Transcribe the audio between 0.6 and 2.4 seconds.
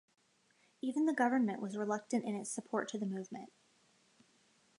Even the government was reluctant in